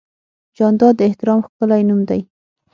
جانداد 0.57 0.93
د 0.97 1.01
احترام 1.09 1.39
ښکلی 1.45 1.81
نوم 1.89 2.01
دی. 2.09 2.21